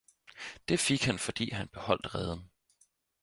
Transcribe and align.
Det 0.67 0.79
fik 0.79 1.03
han 1.03 1.19
fordi 1.19 1.51
han 1.51 1.67
beholdt 1.67 2.15
reden 2.15 2.49